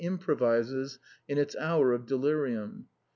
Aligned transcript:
169 0.03 0.25
provises 0.35 0.97
in 1.27 1.37
its 1.37 1.55
hours 1.57 1.93
of 1.93 2.07
delirium. 2.07 2.87